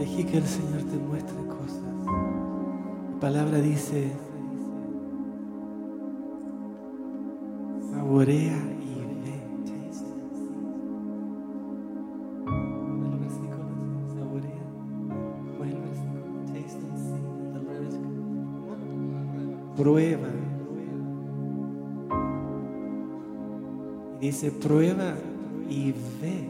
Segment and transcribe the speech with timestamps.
[0.00, 1.82] Deje que el Señor te muestre cosas.
[3.12, 4.10] La palabra dice,
[7.92, 9.40] saborea y ve.
[19.76, 20.28] Prueba.
[24.18, 25.14] Y dice, prueba
[25.68, 25.92] y
[26.22, 26.49] ve.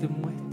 [0.00, 0.49] Te muestre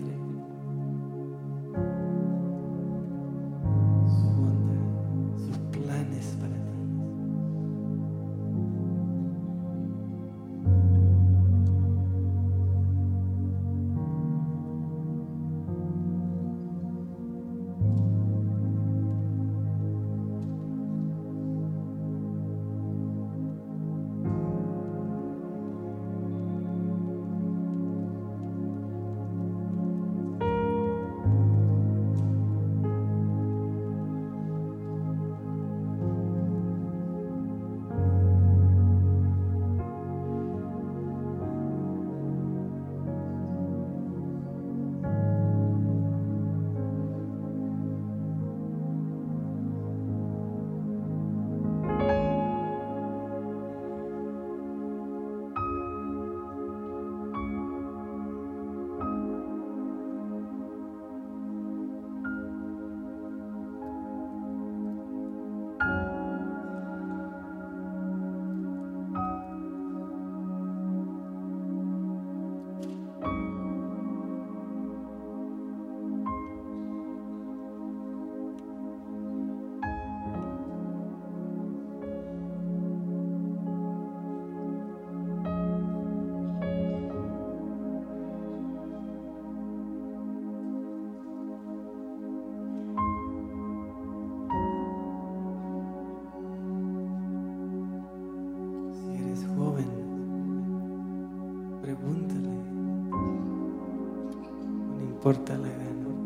[105.27, 105.33] la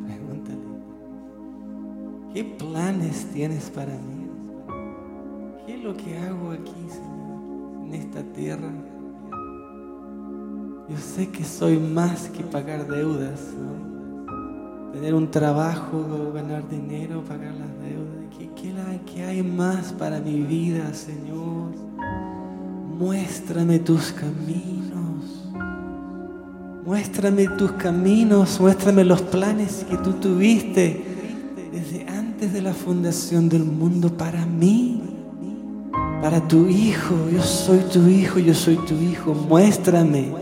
[0.05, 0.59] pregúntale.
[2.33, 4.27] ¿Qué planes tienes para mí?
[5.65, 8.71] ¿Qué es lo que hago aquí, Señor, en esta tierra?
[10.87, 13.39] Yo sé que soy más que pagar deudas.
[14.93, 18.37] Tener un trabajo, ganar dinero, pagar las deudas.
[18.37, 18.49] ¿Qué,
[19.11, 21.71] qué hay más para mi vida, Señor?
[22.99, 24.80] Muéstrame tus caminos.
[26.91, 31.01] Muéstrame tus caminos, muéstrame los planes que tú tuviste
[31.71, 35.01] desde antes de la fundación del mundo para mí,
[36.21, 37.15] para tu hijo.
[37.31, 39.33] Yo soy tu hijo, yo soy tu hijo.
[39.33, 40.33] Muéstrame,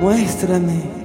[0.00, 1.03] muéstrame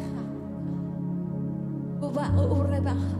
[2.01, 3.14] kata, kata, kata,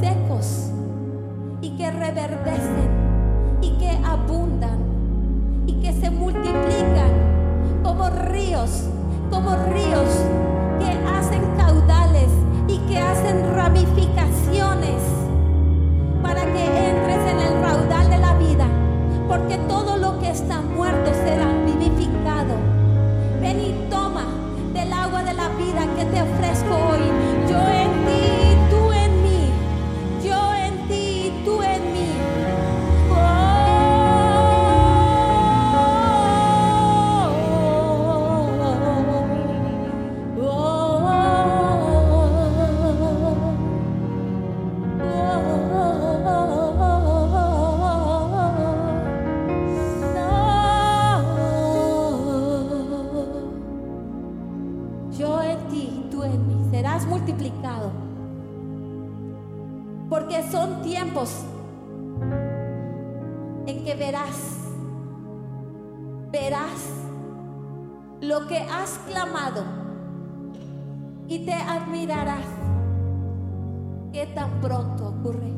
[0.00, 0.70] secos
[1.60, 2.90] y que reverdecen
[3.60, 4.78] y que abundan
[5.66, 7.12] y que se multiplican
[7.82, 8.84] como ríos,
[9.30, 10.08] como ríos
[10.78, 12.28] que hacen caudales
[12.68, 15.02] y que hacen ramificaciones
[16.22, 18.66] para que entres en el raudal de la vida,
[19.28, 22.54] porque todo lo que está muerto será vivificado.
[23.40, 24.24] Ven y toma
[24.72, 26.20] del agua de la vida que te
[60.54, 61.44] son tiempos
[63.66, 64.38] en que verás,
[66.30, 66.80] verás
[68.20, 69.64] lo que has clamado
[71.26, 72.46] y te admirarás
[74.12, 75.52] que tan pronto ocurre.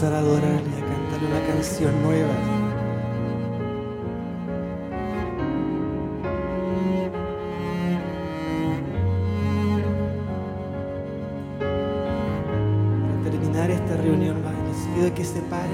[0.00, 2.34] comenzar a y a cantar una canción nueva.
[13.18, 14.36] Para terminar esta reunión,
[14.68, 15.68] les pido que se paren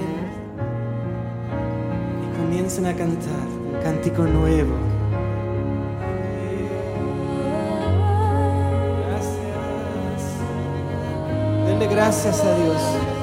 [2.21, 4.75] y comiencen a cantar un cántico nuevo.
[9.07, 10.21] Gracias.
[11.65, 13.16] Denle gracias a Dios.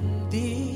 [0.00, 0.73] bendiga.